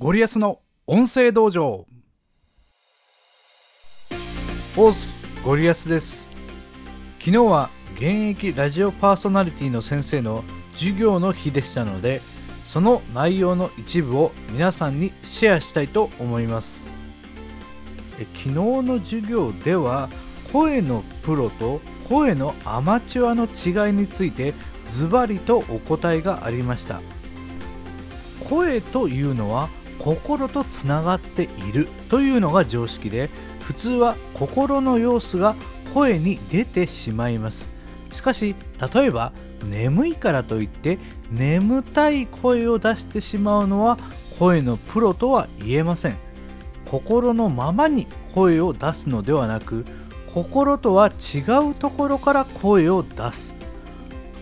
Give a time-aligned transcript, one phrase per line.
[0.00, 1.86] ゴリアスの音声道場。
[4.78, 6.26] オスゴリアスです。
[7.18, 10.42] 昨日は現役ラジオパーソナリティの先生の
[10.72, 12.22] 授業の日でしたので
[12.66, 16.82] その内容の一部を皆さんにシェアしたいと思います。
[18.18, 20.08] え昨日の授業では
[20.50, 24.54] 声のプロと声のアマチュアの違いについて
[24.88, 27.02] ズバリとお答えがありました。
[28.48, 29.68] 声というのは
[30.00, 33.28] 心とつながっているというのが常識で
[33.60, 35.54] 普通は心の様子が
[35.94, 37.70] 声に出てしまいます。
[38.10, 38.56] しかし
[38.94, 39.32] 例えば
[39.64, 40.98] 眠いからといって
[41.30, 43.98] 眠たい声を出してしまうのは
[44.38, 46.16] 声のプロとは言えません。
[46.90, 49.84] 心のままに声を出すのではなく
[50.32, 51.40] 心とは違
[51.70, 53.54] うところから声を出す。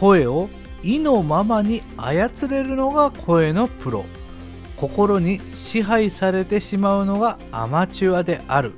[0.00, 0.50] 声を
[0.82, 4.04] 意のままに操れるのが声のプロ。
[4.76, 8.72] 心に支配されてしまうのがアマチュアである。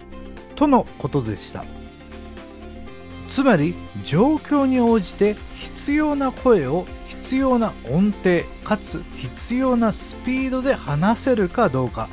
[0.54, 1.64] とのことでした。
[3.28, 12.08] つまり状況に応じて必要な声を必要な音程かつ必要なスピードで話せるかどうか。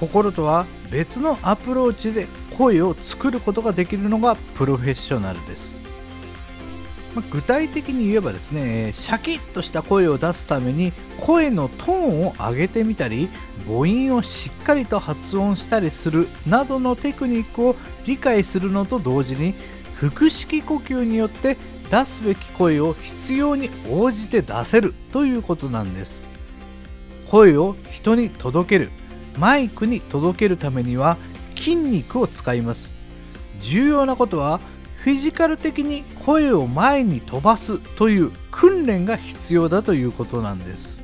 [0.00, 5.83] 心とは別のアプローチで声を作ることができるのがプロフェッショナルです。
[7.14, 13.28] ま具体的に言えばですねシャキッとした声を出すために声のトーンを上げてみたり
[13.66, 19.54] 母音をしっかりと発音したりするなどのテクニックを理解するのと同時に
[19.94, 21.56] 腹式呼吸によって
[21.90, 26.28] 出すべき声を必要に応じて出せるということなんです。
[27.30, 28.90] 声を人に届ける
[29.38, 31.16] マイクに届けるためには
[31.56, 32.92] 筋肉を使います。
[33.60, 34.60] 重要なことは
[35.04, 41.02] フィジカル的に声を前に飛ばすという訓練が必要だということなんです。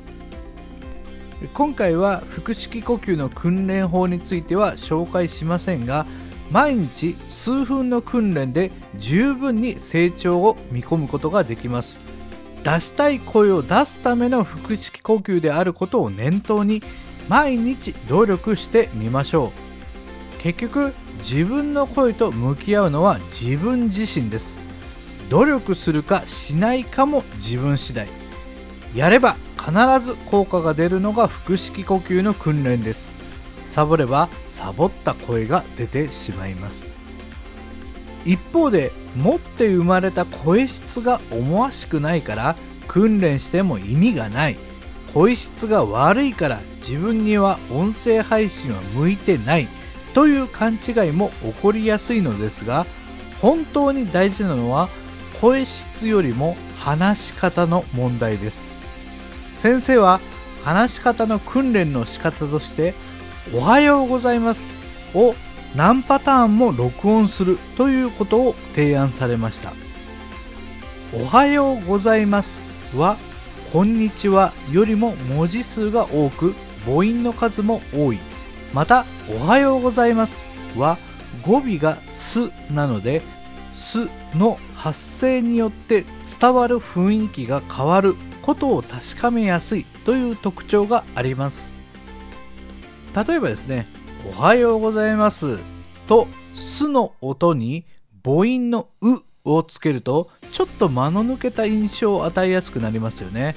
[1.53, 6.07] 今回は腹式呼吸の訓練法については紹介しませんが
[6.49, 11.99] 毎日数分の訓練で十分に成長を見込むことができます。
[12.63, 16.81] 出したい声を出すための腹式呼吸であることを念頭に
[17.29, 19.53] 毎日努力してみましょ
[20.39, 20.41] う。
[20.41, 24.57] 結局自分の声と向き合うのは自分自身です。
[25.29, 28.07] 努力するかしないかも自分次第。
[28.93, 29.71] やれば必
[30.05, 33.13] ず効果が出るのが腹式呼吸の訓練です。
[33.65, 36.93] サボればサボった声が出てしまいます。
[38.25, 42.55] 一方で持って生まれた声質が思わしくないから
[42.87, 44.57] 訓練しても意味がない。
[45.13, 49.67] 声質が悪いから自分には音声配信は向いてない。
[50.13, 52.85] という勘違いも起こりやすいのですが
[53.41, 54.89] 本当に大事なのは
[55.39, 58.71] 声質よりも話し方の問題です。
[59.55, 60.19] 先生は
[60.63, 62.93] 話し方の訓練の仕方として
[63.53, 64.77] 「おはようございます」
[65.13, 65.35] を
[65.75, 69.73] 何パターンも録音するということを提案されました
[71.13, 73.17] 「おはようございます」は
[73.71, 76.53] 「こんにちは」よりも文字数が多く
[76.85, 78.30] 母音の数も多い。
[78.73, 80.45] また「おはようございます」
[80.77, 80.97] は
[81.43, 83.21] 語尾が「す」なので
[83.73, 86.05] 「す」の発声によって
[86.39, 91.73] 伝わる雰囲気が変わることを確かめやすいという特徴があります。
[93.27, 93.87] 例えばですね
[94.37, 95.59] 「おはようございます」
[96.07, 97.85] と「す」の音に
[98.23, 103.55] 母音の「う」をつけるとちょっと間の抜けた印象を与えやすくなりますよね。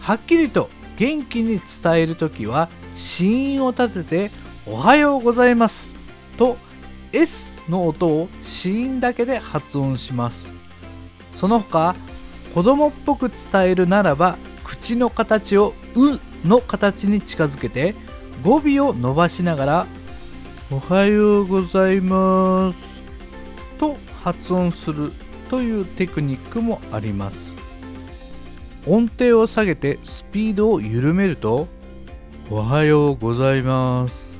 [0.00, 0.68] はっきりと
[0.98, 4.30] 元気に伝える時は子音を立てて
[4.66, 5.94] 「おはようございます」
[6.36, 6.56] と
[7.12, 10.52] S の音を子音だけで発音します。
[11.32, 11.94] その他
[12.54, 17.94] 子供っぽく伝えるならば口の形を「う」の形に近づけて
[18.42, 19.86] 語尾を伸ばしながら
[20.70, 22.78] 「おはようございます」
[23.78, 25.12] と発音する
[25.50, 27.55] というテクニックもあります。
[28.86, 31.66] 音程を下げてスピードを緩めると
[32.50, 34.38] 「おはようございます」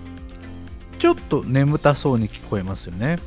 [0.98, 3.18] ちょっと眠たそうに聞こえますよね。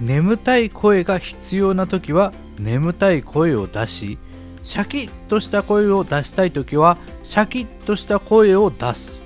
[0.00, 4.18] 眠たい声が必要な時は眠たい声を出し
[4.62, 9.18] シャキッとした声を出したい時はシャキッとした声を出す。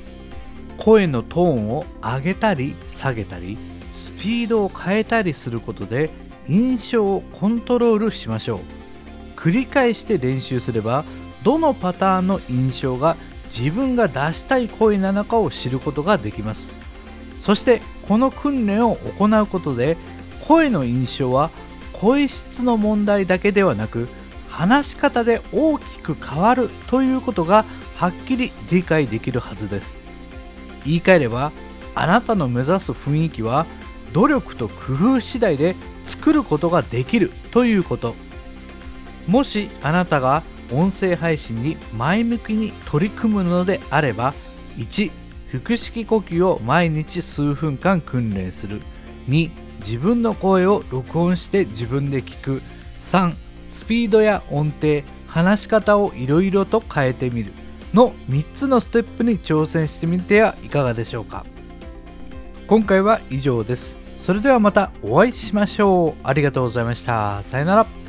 [0.78, 3.58] 声のトーンを上げたり下げたり
[3.90, 6.08] スピードを変えたりすることで
[6.46, 8.79] 印象をコントロールしましょう。
[9.40, 11.04] 繰り返して練習すれば
[11.42, 13.16] どのパターンの印象が
[13.46, 16.72] 自分が出したい声なのかを知ることができます。
[17.38, 19.96] そしてこの訓練を行うことで
[20.46, 21.50] 声の印象は
[21.94, 24.08] 声質の問題だけではなく
[24.48, 27.64] 話し方で大きく変わるということが
[27.96, 30.00] はっきり理解できるはずです。
[30.84, 31.52] 言い換えれば
[31.94, 33.66] あなたの目指す雰囲気は
[34.12, 38.14] 努力と工夫次第で作ることができるということ。
[39.26, 44.34] もしあなたが音声配信に前向きに取り組むのであれば
[44.76, 45.10] 1
[45.50, 48.80] 腹式呼吸を毎日数分間訓練する。
[49.28, 49.50] 2
[49.80, 52.62] 自分の声を録音して自分で聞く。
[53.00, 53.34] 3
[53.68, 57.52] スピードや音程話し方をいろいろと変えてみる。
[57.92, 61.44] の3つのステップに挑戦してみてはいかがでしょうか。
[62.68, 63.96] 今回は以上です。
[64.16, 66.20] それではまたお会いしましょう。
[66.22, 67.42] ありがとうございました。
[67.42, 67.99] さよなら。